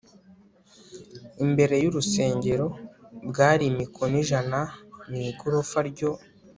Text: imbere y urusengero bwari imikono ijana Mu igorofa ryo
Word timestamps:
imbere 1.43 1.75
y 1.83 1.85
urusengero 1.89 2.65
bwari 3.29 3.63
imikono 3.71 4.15
ijana 4.23 4.59
Mu 5.09 5.17
igorofa 5.29 5.79
ryo 5.89 6.11